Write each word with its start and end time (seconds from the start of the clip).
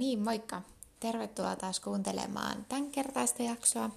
niin, 0.00 0.22
moikka! 0.22 0.62
Tervetuloa 1.00 1.56
taas 1.56 1.80
kuuntelemaan 1.80 2.66
tämän 2.68 2.90
kertaista 2.90 3.42
jaksoa. 3.42 3.90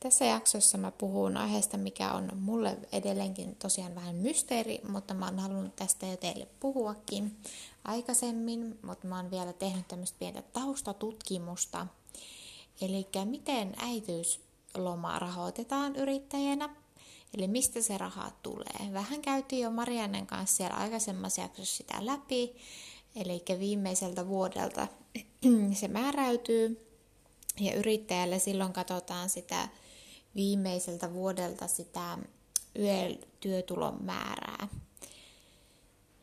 Tässä 0.00 0.24
jaksossa 0.24 0.78
mä 0.78 0.90
puhun 0.90 1.36
aiheesta, 1.36 1.76
mikä 1.76 2.12
on 2.12 2.30
mulle 2.34 2.78
edelleenkin 2.92 3.56
tosiaan 3.56 3.94
vähän 3.94 4.14
mysteeri, 4.14 4.80
mutta 4.88 5.14
mä 5.14 5.24
oon 5.24 5.38
halunnut 5.38 5.76
tästä 5.76 6.06
jo 6.06 6.16
teille 6.16 6.48
puhuakin 6.60 7.36
aikaisemmin, 7.84 8.78
mutta 8.82 9.06
mä 9.06 9.16
oon 9.16 9.30
vielä 9.30 9.52
tehnyt 9.52 9.88
tämmöistä 9.88 10.18
pientä 10.18 10.42
taustatutkimusta. 10.42 11.86
Eli 12.80 13.06
miten 13.24 13.74
äitiysloma 13.78 15.18
rahoitetaan 15.18 15.96
yrittäjänä, 15.96 16.76
eli 17.34 17.48
mistä 17.48 17.82
se 17.82 17.98
raha 17.98 18.30
tulee. 18.42 18.92
Vähän 18.92 19.22
käytiin 19.22 19.62
jo 19.62 19.70
Mariannen 19.70 20.26
kanssa 20.26 20.56
siellä 20.56 20.76
aikaisemmassa 20.76 21.42
jaksossa 21.42 21.76
sitä 21.76 22.06
läpi, 22.06 22.56
eli 23.16 23.44
viimeiseltä 23.58 24.28
vuodelta 24.28 24.86
se 25.80 25.88
määräytyy. 25.88 26.82
Ja 27.60 27.74
yrittäjälle 27.74 28.38
silloin 28.38 28.72
katsotaan 28.72 29.28
sitä 29.28 29.68
viimeiseltä 30.34 31.12
vuodelta 31.12 31.66
sitä 31.66 32.18
YEL-työtulon 32.78 34.04
määrää. 34.04 34.68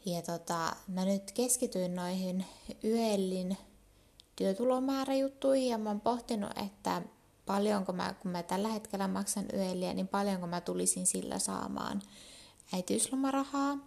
Ja 0.06 0.22
tota, 0.22 0.76
mä 0.88 1.06
nyt 1.06 1.32
keskityin 1.32 1.96
noihin 1.96 2.46
YELin 2.84 3.58
työtulomääräjuttuihin 4.36 5.70
ja 5.70 5.78
mä 5.78 5.90
oon 5.90 6.02
pohtinut, 6.02 6.52
että 6.66 7.02
paljonko 7.46 7.94
mä, 7.94 8.16
kun 8.22 8.32
mä 8.32 8.44
tällä 8.44 8.68
hetkellä 8.68 9.08
maksan 9.08 9.46
YELiä, 9.54 9.94
niin 9.94 10.08
paljonko 10.08 10.48
mä 10.48 10.62
tulisin 10.62 11.06
sillä 11.06 11.40
saamaan 11.40 12.02
äitiyslomarahaa 12.74 13.78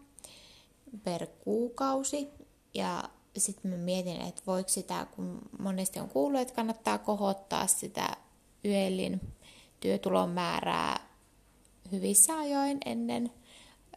per 1.05 1.27
kuukausi. 1.27 2.29
Ja 2.77 3.05
sitten 3.39 3.71
mä 3.71 3.77
mietin, 3.77 4.21
että 4.21 4.43
voiko 4.47 4.69
sitä, 4.69 5.07
kun 5.17 5.39
monesti 5.59 6.01
on 6.01 6.09
kuullut, 6.09 6.41
että 6.41 6.55
kannattaa 6.55 6.99
kohottaa 6.99 7.67
sitä 7.67 8.17
YELin 8.65 9.21
työtulon 9.81 10.31
määrää 10.31 11.09
hyvissä 11.93 12.39
ajoin 12.39 12.79
ennen 12.85 13.33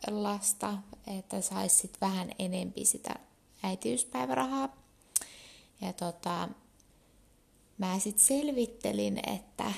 lasta, 0.08 0.78
että 1.18 1.42
saisi 1.42 1.92
vähän 2.02 2.32
enempi 2.40 2.86
sitä 2.86 3.16
äitiyspäivärahaa. 3.64 4.78
Ja 5.82 5.94
tota, 5.94 6.50
mä 7.78 8.00
sitten 8.00 8.26
selvittelin, 8.26 9.20
että 9.30 9.74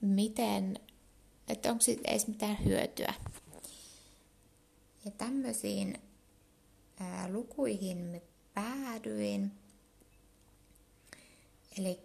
miten, 0.00 0.80
että 1.48 1.70
onko 1.70 1.82
siitä 1.82 2.10
edes 2.10 2.26
mitään 2.26 2.64
hyötyä. 2.64 3.14
Ja 5.04 5.10
tämmöisiin 5.10 6.07
lukuihin 7.28 7.98
me 7.98 8.22
päädyin. 8.54 9.52
Eli 11.78 12.00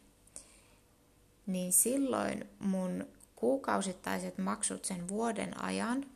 niin 1.46 1.72
silloin 1.72 2.48
mun 2.58 3.06
kuukausittaiset 3.36 4.38
maksut 4.38 4.84
sen 4.84 5.08
vuoden 5.08 5.62
ajan 5.62 6.06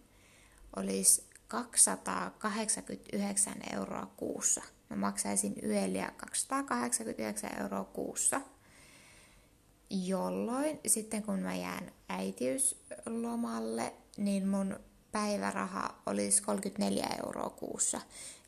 olisi 0.76 1.24
289 1.52 3.54
euroa 3.72 4.12
kuussa. 4.16 4.62
Mä 4.90 4.96
maksaisin 4.96 5.54
yöliä 5.62 6.12
289 6.16 7.50
euroa 7.60 7.84
kuussa– 7.84 8.40
jolloin 9.92 10.80
sitten 10.86 11.22
kun 11.22 11.38
mä 11.38 11.54
jään 11.54 11.92
äitiyslomalle, 12.08 13.92
niin 14.16 14.48
mun 14.48 14.80
päiväraha 15.12 15.94
olisi 16.06 16.42
34 16.42 17.06
euroa 17.24 17.50
kuussa. 17.50 18.00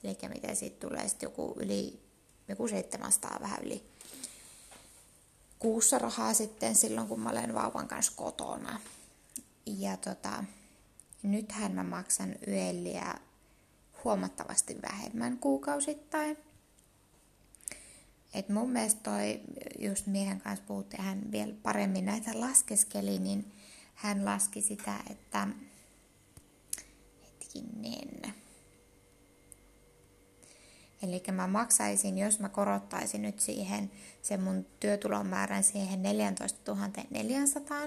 Eli 0.04 0.16
mitä 0.28 0.54
siitä 0.54 0.86
tulee 0.86 1.08
sitten 1.08 1.26
joku 1.26 1.56
yli, 1.58 2.00
joku 2.48 2.68
700 2.68 3.38
vähän 3.40 3.62
yli 3.62 3.84
kuussa 5.58 5.98
rahaa 5.98 6.34
sitten 6.34 6.74
silloin, 6.74 7.08
kun 7.08 7.20
mä 7.20 7.30
olen 7.30 7.54
vauvan 7.54 7.88
kanssa 7.88 8.12
kotona. 8.16 8.80
Ja 9.66 9.96
tota, 9.96 10.44
nythän 11.24 11.72
mä 11.72 11.82
maksan 11.82 12.34
yöliä 12.48 13.14
huomattavasti 14.04 14.76
vähemmän 14.82 15.38
kuukausittain. 15.38 16.36
Et 18.34 18.48
mun 18.48 18.70
mielestä 18.70 19.00
toi, 19.02 19.40
just 19.78 20.06
miehen 20.06 20.40
kanssa 20.40 20.64
puhuttiin, 20.68 21.02
hän 21.02 21.32
vielä 21.32 21.54
paremmin 21.62 22.04
näitä 22.04 22.40
laskeskeli, 22.40 23.18
niin 23.18 23.52
hän 23.94 24.24
laski 24.24 24.62
sitä, 24.62 24.94
että 25.10 25.48
hetkinen. 27.22 28.34
Eli 31.02 31.22
mä 31.32 31.46
maksaisin, 31.46 32.18
jos 32.18 32.40
mä 32.40 32.48
korottaisin 32.48 33.22
nyt 33.22 33.40
siihen 33.40 33.90
sen 34.22 34.42
mun 34.42 34.66
työtulon 34.80 35.26
määrän 35.26 35.64
siihen 35.64 36.02
14 36.02 36.76
400 37.10 37.78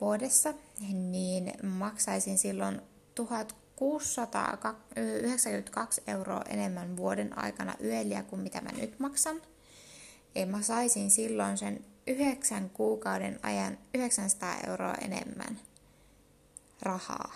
vuodessa, 0.00 0.54
niin 0.92 1.52
maksaisin 1.62 2.38
silloin 2.38 2.80
1000 3.14 3.54
692 3.76 6.02
euroa 6.06 6.42
enemmän 6.48 6.96
vuoden 6.96 7.38
aikana 7.38 7.74
yöliä 7.84 8.22
kuin 8.22 8.42
mitä 8.42 8.60
mä 8.60 8.70
nyt 8.72 8.98
maksan. 8.98 9.42
Ja 10.34 10.46
mä 10.46 10.62
saisin 10.62 11.10
silloin 11.10 11.58
sen 11.58 11.84
yhdeksän 12.06 12.70
kuukauden 12.70 13.40
ajan 13.42 13.78
900 13.94 14.56
euroa 14.66 14.94
enemmän 14.94 15.60
rahaa. 16.82 17.32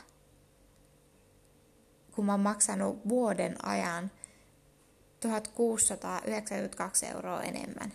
Kun 2.12 2.24
mä 2.24 2.32
oon 2.32 2.40
maksanut 2.40 3.08
vuoden 3.08 3.66
ajan 3.66 4.10
1692 5.20 7.06
euroa 7.06 7.42
enemmän. 7.42 7.92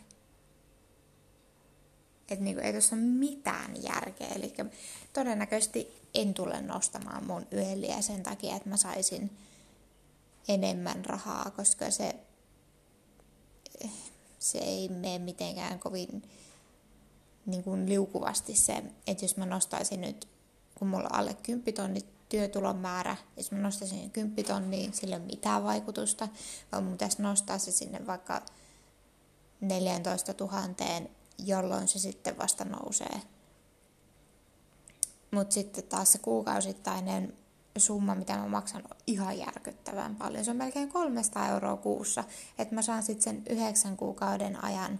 Että 2.30 2.44
niinku, 2.44 2.62
ei 2.62 2.72
tuossa 2.72 2.96
ole 2.96 3.04
mitään 3.04 3.84
järkeä. 3.84 4.28
Eli 4.28 4.54
todennäköisesti 5.14 5.88
en 6.14 6.34
tule 6.34 6.62
nostamaan 6.62 7.26
mun 7.26 7.48
yöliä 7.54 8.02
sen 8.02 8.24
takia, 8.24 8.56
että 8.56 8.70
mä 8.70 8.78
saisin 8.78 9.38
enemmän 10.48 11.06
rahaa, 11.06 11.52
koska 11.52 11.92
se, 11.92 12.16
se 14.40 14.58
ei 14.58 14.90
mene 14.90 15.20
mitenkään 15.20 15.80
kovin 15.80 16.24
niin 17.46 17.64
kuin 17.64 17.90
liukuvasti 17.90 18.56
se, 18.56 18.84
että 19.08 19.26
jos 19.26 19.38
mä 19.38 19.46
nostaisin 19.46 20.02
nyt, 20.02 20.28
kun 20.76 20.88
mulla 20.88 21.04
on 21.04 21.16
alle 21.16 21.34
10 21.34 21.74
tonni 21.74 22.02
työtulon 22.30 22.78
määrä, 22.78 23.18
jos 23.38 23.52
mä 23.52 23.60
nostaisin 23.60 24.12
10 24.12 24.46
tonnia, 24.46 24.92
sillä 24.92 25.16
ei 25.16 25.22
ole 25.22 25.28
mitään 25.28 25.64
vaikutusta, 25.64 26.28
vaan 26.72 26.84
mun 26.84 26.94
pitäisi 26.94 27.22
nostaa 27.22 27.58
se 27.58 27.72
sinne 27.72 28.08
vaikka 28.08 28.42
14 29.62 30.34
000, 30.40 30.62
jolloin 31.38 31.88
se 31.88 32.00
sitten 32.00 32.38
vasta 32.38 32.66
nousee 32.66 33.22
mutta 35.34 35.54
sitten 35.54 35.84
taas 35.84 36.12
se 36.12 36.18
kuukausittainen 36.18 37.34
summa, 37.78 38.16
mitä 38.16 38.38
mä 38.38 38.48
maksan, 38.48 38.84
on 38.92 38.98
ihan 39.08 39.38
järkyttävän 39.38 40.16
paljon. 40.16 40.46
Se 40.46 40.52
on 40.52 40.58
melkein 40.58 40.90
300 40.90 41.50
euroa 41.50 41.78
kuussa. 41.78 42.24
Että 42.58 42.76
mä 42.76 42.82
saan 42.82 43.04
sitten 43.04 43.24
sen 43.24 43.44
yhdeksän 43.50 43.98
kuukauden 43.98 44.64
ajan 44.64 45.00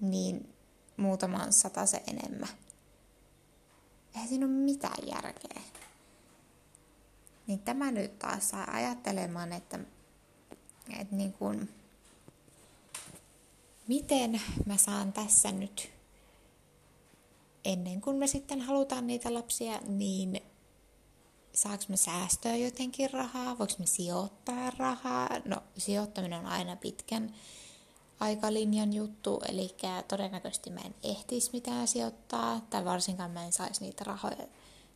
niin 0.00 0.54
muutaman 0.96 1.52
se 1.52 2.02
enemmän. 2.06 2.48
Eihän 4.14 4.28
siinä 4.28 4.46
ole 4.46 4.52
mitään 4.54 5.08
järkeä. 5.08 5.62
Niin 7.46 7.58
tämä 7.58 7.90
nyt 7.90 8.18
taas 8.18 8.48
saa 8.48 8.70
ajattelemaan, 8.70 9.52
että, 9.52 9.78
että 10.98 11.16
niin 11.16 11.32
kun, 11.32 11.68
miten 13.90 14.40
mä 14.66 14.76
saan 14.76 15.12
tässä 15.12 15.52
nyt 15.52 15.90
ennen 17.64 18.00
kuin 18.00 18.16
me 18.16 18.26
sitten 18.26 18.60
halutaan 18.60 19.06
niitä 19.06 19.34
lapsia, 19.34 19.80
niin 19.86 20.40
saako 21.54 21.84
me 21.88 21.96
säästöä 21.96 22.56
jotenkin 22.56 23.10
rahaa, 23.10 23.58
voiko 23.58 23.74
me 23.78 23.86
sijoittaa 23.86 24.70
rahaa? 24.78 25.28
No 25.44 25.62
sijoittaminen 25.78 26.38
on 26.38 26.46
aina 26.46 26.76
pitkän 26.76 27.34
aikalinjan 28.20 28.92
juttu, 28.92 29.42
eli 29.48 29.74
todennäköisesti 30.08 30.70
mä 30.70 30.80
en 30.80 30.94
ehtisi 31.02 31.50
mitään 31.52 31.88
sijoittaa, 31.88 32.60
tai 32.70 32.84
varsinkaan 32.84 33.30
mä 33.30 33.44
en 33.44 33.52
saisi 33.52 33.84
niitä 33.84 34.04
rahoja 34.04 34.46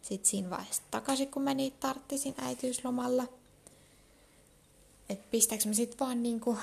sit 0.02 0.24
siinä 0.24 0.50
vaiheessa 0.50 0.82
takaisin, 0.90 1.30
kun 1.30 1.42
mä 1.42 1.54
niitä 1.54 1.76
tarttisin 1.80 2.34
äitiyslomalla. 2.38 3.24
Et 5.08 5.30
pistääkö 5.30 5.68
mä 5.68 5.74
sit 5.74 6.00
vaan 6.00 6.22
niinku 6.22 6.58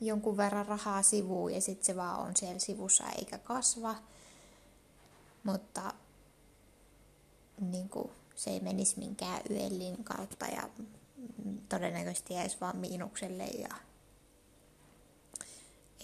jonkun 0.00 0.36
verran 0.36 0.66
rahaa 0.66 1.02
sivuun 1.02 1.54
ja 1.54 1.60
sitten 1.60 1.86
se 1.86 1.96
vaan 1.96 2.20
on 2.20 2.36
siellä 2.36 2.58
sivussa 2.58 3.04
eikä 3.18 3.38
kasva. 3.38 3.94
Mutta 5.44 5.94
niinku, 7.60 8.10
se 8.34 8.50
ei 8.50 8.60
menisi 8.60 8.98
minkään 8.98 9.40
yellin 9.50 10.04
kautta 10.04 10.46
ja 10.46 10.68
todennäköisesti 11.68 12.34
jäisi 12.34 12.56
vaan 12.60 12.76
miinukselle 12.76 13.44
ja 13.44 13.68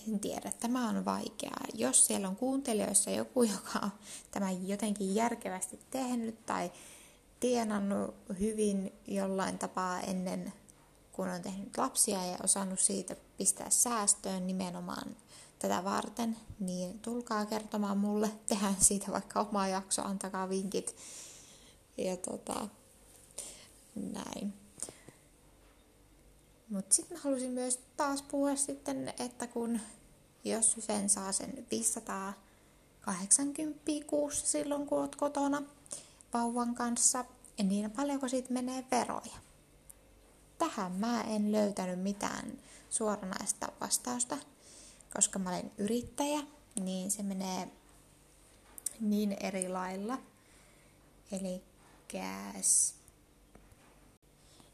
en 0.09 0.21
tiedä, 0.21 0.53
tämä 0.61 0.89
on 0.89 1.05
vaikeaa. 1.05 1.65
Jos 1.75 2.07
siellä 2.07 2.29
on 2.29 2.37
kuuntelijoissa 2.37 3.11
joku, 3.11 3.43
joka 3.43 3.79
on 3.83 3.91
tämän 4.31 4.69
jotenkin 4.69 5.15
järkevästi 5.15 5.81
tehnyt 5.91 6.47
tai 6.47 6.73
tienannut 7.41 8.15
hyvin 8.41 8.93
jollain 9.07 9.59
tapaa 9.59 10.01
ennen 10.01 10.53
kun 11.13 11.29
on 11.29 11.43
tehnyt 11.43 11.79
lapsia 11.79 12.27
ja 12.27 12.39
osannut 12.43 12.81
siitä 12.81 13.17
pistää 13.37 13.71
säästöön 13.71 14.47
nimenomaan 14.47 15.17
tätä 15.59 15.85
varten, 15.85 16.37
niin 16.61 16.99
tulkaa 16.99 17.47
kertomaan 17.47 17.99
mulle, 17.99 18.31
tehdään 18.47 18.77
siitä 18.81 19.13
vaikka 19.13 19.41
oma 19.41 19.69
jakso, 19.69 20.03
antakaa 20.03 20.49
vinkit. 20.49 20.97
Ja 21.97 22.17
tota, 22.17 22.69
näin. 23.95 24.55
Mutta 26.69 26.95
sitten 26.95 27.17
mä 27.17 27.23
halusin 27.25 27.51
myös 27.51 27.81
taas 27.97 28.23
puhua 28.23 28.57
sitten, 28.57 29.15
että 29.19 29.47
kun 29.47 29.81
jos 30.45 30.77
sen 30.79 31.09
saa 31.09 31.33
sen 31.33 31.67
580 31.71 33.81
kuussa 34.07 34.47
silloin, 34.47 34.87
kun 34.87 35.01
oot 35.01 35.17
kotona 35.17 35.63
vauvan 36.35 36.75
kanssa, 36.75 37.25
niin 37.63 37.91
paljonko 37.91 38.29
siitä 38.29 38.53
menee 38.53 38.85
veroja? 38.91 39.52
Tähän 40.63 40.93
mä 40.93 41.23
en 41.23 41.53
löytänyt 41.53 42.03
mitään 42.03 42.59
suoranaista 42.91 43.69
vastausta, 43.81 44.39
koska 45.15 45.39
mä 45.39 45.51
olen 45.51 45.73
yrittäjä, 45.79 46.41
niin 46.81 47.11
se 47.11 47.23
menee 47.23 47.69
niin 49.01 49.37
eri 49.41 49.69
lailla. 49.69 50.19
Eli 51.33 51.63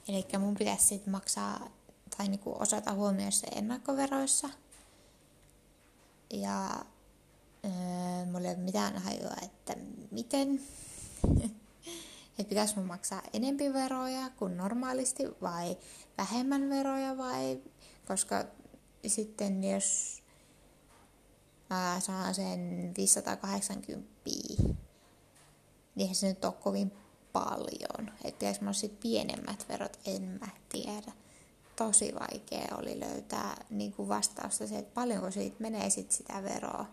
Eli 0.09 0.27
mun 0.39 0.55
pitäisi 0.55 0.87
sitten 0.87 1.13
maksaa 1.13 1.71
tai 2.17 2.29
niinku 2.29 2.57
osata 2.59 2.93
huomioida 2.93 3.31
se 3.31 3.47
ennakkoveroissa. 3.47 4.51
Ja 6.31 6.85
öö, 7.65 7.71
mulla 8.33 8.49
ei 8.49 8.55
ole 8.55 8.65
mitään 8.65 8.99
hajua, 9.03 9.35
että 9.43 9.77
miten. 10.11 10.61
Että 12.39 12.49
pitäisi 12.49 12.77
mun 12.77 12.87
maksaa 12.87 13.23
enempi 13.33 13.73
veroja 13.73 14.31
kuin 14.31 14.57
normaalisti 14.57 15.23
vai 15.43 15.77
vähemmän 16.19 16.69
veroja 16.69 17.17
vai, 17.17 17.63
koska 18.07 18.45
sitten 19.07 19.65
jos 19.65 20.23
mä 21.71 21.97
saan 22.01 22.35
sen 22.35 22.93
580, 22.97 24.09
niin 25.95 26.15
se 26.15 26.29
nyt 26.29 26.45
ole 26.45 26.53
kovin 26.53 26.93
paljon. 27.33 28.09
Että 28.25 28.39
pitäisi 28.39 28.61
mulla 28.61 28.73
sitten 28.73 29.03
pienemmät 29.03 29.69
verot, 29.69 29.99
en 30.07 30.23
mä 30.23 30.49
tiedä 30.69 31.13
tosi 31.77 32.15
vaikea 32.21 32.77
oli 32.79 33.01
löytää 33.01 33.65
niin 33.71 33.93
kuin 33.93 34.09
vastausta 34.09 34.67
se, 34.67 34.79
että 34.79 34.95
paljonko 34.95 35.31
siitä 35.31 35.57
menee 35.59 35.91
sit 35.91 36.11
sitä 36.11 36.43
veroa. 36.43 36.87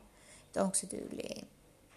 Että 0.45 0.63
onko 0.63 0.75
se 0.75 0.87
tyyliin 0.87 1.47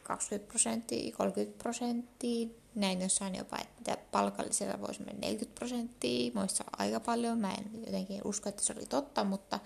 20 0.09 0.49
prosenttia, 0.49 1.17
30 1.17 1.63
prosenttia, 1.63 2.49
näin 2.75 3.01
jossain 3.01 3.35
jopa, 3.35 3.57
että 3.59 3.99
palkallisella 4.11 4.81
voisi 4.81 5.03
mennä 5.03 5.21
40 5.21 5.59
prosenttia, 5.59 6.31
muissa 6.35 6.65
aika 6.79 7.01
paljon. 7.01 7.39
Mä 7.39 7.55
en 7.55 7.71
jotenkin 7.87 8.21
usko, 8.25 8.49
että 8.49 8.63
se 8.63 8.75
oli 8.77 8.87
totta, 8.87 9.25
mutta 9.25 9.61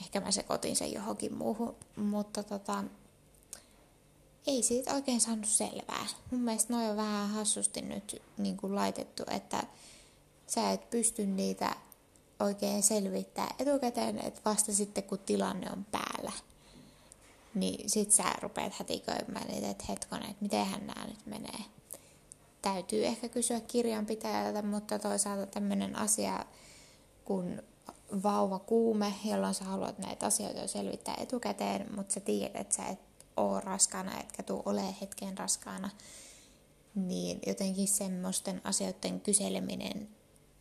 ehkä 0.00 0.20
mä 0.20 0.30
sekoitin 0.30 0.76
sen 0.76 0.92
johonkin 0.92 1.34
muuhun. 1.34 1.76
Mutta 1.96 2.42
tota, 2.42 2.84
ei 4.46 4.62
siitä 4.62 4.94
oikein 4.94 5.20
saanut 5.20 5.48
selvää. 5.48 6.06
Mun 6.30 6.40
mielestä 6.40 6.72
noin 6.72 6.90
on 6.90 6.96
vähän 6.96 7.30
hassusti 7.30 7.82
nyt 7.82 8.22
niin 8.38 8.56
kuin 8.56 8.74
laitettu, 8.74 9.22
että 9.30 9.62
sä 10.46 10.70
et 10.70 10.90
pysty 10.90 11.26
niitä 11.26 11.76
oikein 12.40 12.82
selvittää 12.82 13.54
etukäteen, 13.58 14.18
että 14.18 14.40
vasta 14.44 14.72
sitten 14.72 15.04
kun 15.04 15.18
tilanne 15.18 15.70
on 15.72 15.84
päällä, 15.84 16.32
niin 17.54 17.90
sit 17.90 18.12
sä 18.12 18.24
rupeat 18.40 18.72
hätiköimään 18.72 19.48
niitä, 19.48 19.70
että 19.70 19.84
hetkonen, 19.88 20.30
että 20.30 20.42
mitenhän 20.42 20.86
nämä 20.86 21.06
nyt 21.06 21.26
menee. 21.26 21.64
Täytyy 22.62 23.06
ehkä 23.06 23.28
kysyä 23.28 23.60
kirjanpitäjältä, 23.60 24.62
mutta 24.62 24.98
toisaalta 24.98 25.46
tämmöinen 25.46 25.96
asia 25.96 26.46
kun 27.24 27.62
vauva 28.22 28.58
kuume, 28.58 29.14
jolloin 29.24 29.54
sä 29.54 29.64
haluat 29.64 29.98
näitä 29.98 30.26
asioita 30.26 30.66
selvittää 30.66 31.14
etukäteen, 31.18 31.96
mutta 31.96 32.14
sä 32.14 32.20
tiedät, 32.20 32.56
että 32.56 32.74
sä 32.74 32.86
et 32.86 32.98
oo 33.36 33.60
raskaana, 33.60 34.20
etkä 34.20 34.42
tuu 34.42 34.62
ole 34.66 34.82
hetken 35.00 35.38
raskaana, 35.38 35.90
niin 36.94 37.40
jotenkin 37.46 37.88
semmoisten 37.88 38.60
asioiden 38.64 39.20
kyseleminen 39.20 40.08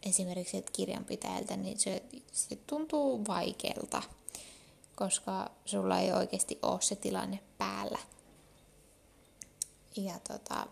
esimerkiksi 0.04 0.66
kirjanpitäjältä, 0.74 1.58
niin 1.58 1.80
se, 1.80 2.04
se 2.32 2.56
tuntuu 2.56 3.28
vaikealta, 3.28 4.02
koska 5.02 5.52
sulla 5.66 6.00
ei 6.00 6.12
oikeasti 6.12 6.60
ole 6.62 6.82
se 6.82 6.96
tilanne 6.96 7.40
päällä. 7.58 8.00
Ja 9.98 10.20
tota, 10.28 10.68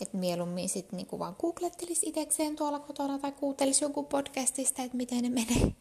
että 0.00 0.16
mieluummin 0.16 0.68
sitten 0.68 0.96
niinku 0.96 1.18
vaan 1.18 1.36
googlettelisi 1.40 2.08
itsekseen 2.08 2.56
tuolla 2.56 2.78
kotona 2.78 3.18
tai 3.18 3.32
kuuntelisi 3.32 3.84
jonkun 3.84 4.06
podcastista, 4.06 4.82
että 4.82 4.96
miten 4.96 5.22
ne 5.22 5.28
menee 5.28 5.74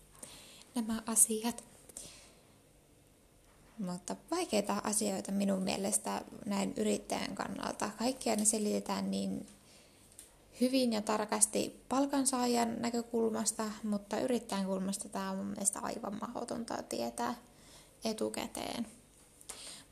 nämä 0.74 1.02
asiat. 1.06 1.64
Mutta 3.78 4.16
vaikeita 4.30 4.80
asioita 4.84 5.32
minun 5.32 5.62
mielestä 5.62 6.24
näin 6.44 6.74
yrittäjän 6.76 7.34
kannalta. 7.34 7.90
Kaikkia 7.98 8.36
ne 8.36 8.44
selitetään 8.44 9.10
niin 9.10 9.46
hyvin 10.60 10.92
ja 10.92 11.02
tarkasti 11.02 11.84
palkansaajan 11.88 12.82
näkökulmasta, 12.82 13.64
mutta 13.82 14.20
yrittäjän 14.20 14.66
kulmasta 14.66 15.08
tämä 15.08 15.30
on 15.30 15.36
mun 15.36 15.46
mielestä 15.46 15.80
aivan 15.82 16.18
mahdotonta 16.20 16.82
tietää 16.82 17.34
etukäteen. 18.04 18.86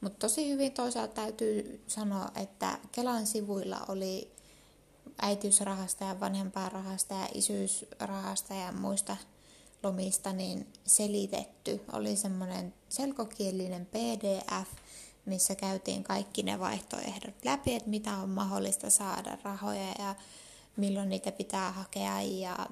Mutta 0.01 0.19
tosi 0.19 0.51
hyvin 0.51 0.73
toisaalta 0.73 1.15
täytyy 1.15 1.85
sanoa, 1.87 2.29
että 2.35 2.79
Kelan 2.93 3.27
sivuilla 3.27 3.85
oli 3.89 4.31
äitiysrahasta 5.23 6.05
ja 6.05 6.21
vanhempainrahasta 6.21 7.15
ja 7.15 7.29
isyysrahasta 7.35 8.55
ja 8.55 8.73
muista 8.73 9.17
lomista 9.83 10.33
niin 10.33 10.73
selitetty. 10.87 11.81
Oli 11.93 12.17
semmoinen 12.17 12.75
selkokielinen 12.89 13.87
PDF, 13.87 14.69
missä 15.27 15.55
käytiin 15.55 16.05
kaikki 16.05 16.43
ne 16.43 16.61
vaihtoehdot 16.61 17.45
läpi, 17.45 17.75
että 17.75 17.91
mitä 17.91 18.17
on 18.17 18.31
mahdollista 18.31 18.91
saada 18.91 19.39
rahoja 19.43 19.95
ja 19.99 20.15
milloin 20.77 21.09
niitä 21.09 21.33
pitää 21.33 21.73
hakea 21.73 22.23
ja 22.23 22.67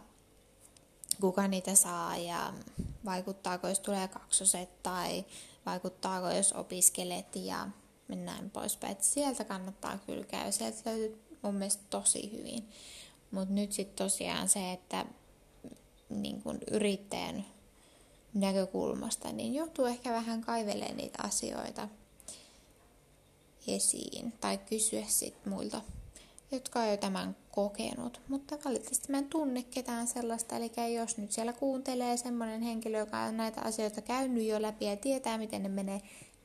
kuka 1.20 1.48
niitä 1.48 1.74
saa 1.74 2.16
ja 2.16 2.54
vaikuttaako, 3.04 3.68
jos 3.68 3.80
tulee 3.80 4.08
kaksoset 4.08 4.82
tai 4.82 5.24
vaikuttaako, 5.66 6.30
jos 6.30 6.52
opiskelet 6.52 7.36
ja 7.36 7.68
näin 8.08 8.50
poispäin. 8.50 8.92
Et 8.92 9.04
sieltä 9.04 9.44
kannattaa 9.44 9.98
kyllä 10.06 10.24
käydä. 10.24 10.50
Sieltä 10.50 10.90
löytyy 10.90 11.22
mun 11.42 11.54
mielestä 11.54 11.82
tosi 11.90 12.32
hyvin. 12.32 12.68
Mutta 13.30 13.54
nyt 13.54 13.72
sitten 13.72 14.04
tosiaan 14.04 14.48
se, 14.48 14.72
että 14.72 15.06
niin 16.08 16.42
kun 16.42 16.58
yrittäjän 16.70 17.46
näkökulmasta, 18.34 19.32
niin 19.32 19.54
joutuu 19.54 19.84
ehkä 19.84 20.12
vähän 20.12 20.40
kaivelemaan 20.40 20.96
niitä 20.96 21.22
asioita 21.22 21.88
esiin 23.66 24.32
tai 24.40 24.58
kysyä 24.58 25.04
sitten 25.08 25.52
muilta 25.52 25.80
jotka 26.52 26.80
on 26.80 26.88
jo 26.88 26.96
tämän 26.96 27.36
kokenut, 27.50 28.20
mutta 28.28 28.58
valitettavasti 28.64 29.12
mä 29.12 29.18
en 29.18 29.28
tunne 29.28 29.62
ketään 29.62 30.06
sellaista, 30.06 30.56
eli 30.56 30.94
jos 30.94 31.16
nyt 31.16 31.32
siellä 31.32 31.52
kuuntelee 31.52 32.16
semmoinen 32.16 32.62
henkilö, 32.62 32.98
joka 32.98 33.20
on 33.20 33.36
näitä 33.36 33.60
asioita 33.60 34.00
käynyt 34.00 34.44
jo 34.44 34.62
läpi 34.62 34.84
ja 34.84 34.96
tietää, 34.96 35.38
miten 35.38 35.62
ne 35.62 35.68
menee, 35.68 36.00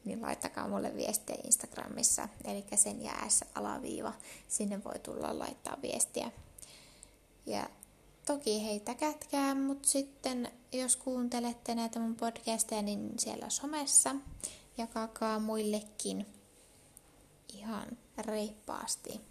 niin 0.06 0.22
laittakaa 0.22 0.68
mulle 0.68 0.96
viestiä 0.96 1.36
Instagramissa, 1.44 2.30
eli 2.44 2.66
sen 2.76 3.02
jäässä 3.02 3.46
alaviiva, 3.56 4.14
sinne 4.48 4.84
voi 4.84 5.00
tulla 5.00 5.40
laittaa 5.40 5.78
viestiä. 5.82 6.32
Ja 7.46 7.70
toki 8.26 8.66
heitä 8.66 8.96
kätkää, 8.96 9.56
mutta 9.56 9.90
sitten 9.90 10.52
jos 10.74 10.96
kuuntelette 10.96 11.76
näitä 11.76 12.00
mun 12.00 12.16
podcasteja, 12.16 12.82
niin 12.82 13.14
siellä 13.20 13.50
somessa 13.50 14.16
jakakaa 14.78 15.40
muillekin 15.40 16.26
ihan 17.54 17.88
reippaasti. 18.18 19.22